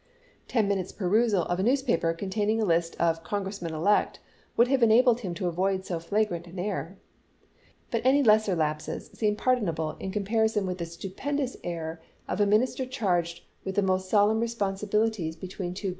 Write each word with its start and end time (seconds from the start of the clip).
Ten 0.47 0.67
minutes' 0.67 0.91
perusal 0.91 1.43
of 1.43 1.59
a 1.59 1.63
newspaper 1.63 2.11
con 2.15 2.31
taining 2.31 2.59
a 2.59 2.65
list 2.65 2.95
of 2.99 3.23
Congressmen 3.23 3.71
elect 3.71 4.19
would 4.57 4.67
have 4.67 4.81
enabled 4.81 5.19
him 5.19 5.35
to 5.35 5.45
avoid 5.45 5.85
so 5.85 5.99
flagrant 5.99 6.47
an 6.47 6.57
error. 6.57 6.97
But 7.91 8.03
any 8.03 8.23
lesser 8.23 8.55
lapses 8.55 9.11
seem 9.11 9.35
pardonable 9.35 9.97
in 9.99 10.09
comparison 10.09 10.65
with 10.65 10.79
the 10.79 10.87
stupendous 10.87 11.55
error 11.63 12.01
of 12.27 12.41
a 12.41 12.47
Minister 12.47 12.87
charged 12.87 13.41
with 13.63 13.75
the 13.75 13.83
most 13.83 14.09
solemn 14.09 14.39
responsibilities 14.39 15.35
between 15.35 15.35
two 15.37 15.49
88 15.49 15.59
ABEAHAM 15.59 15.69
LINCOLN 15.69 15.75
CH.iP.rv. 15.75 15.89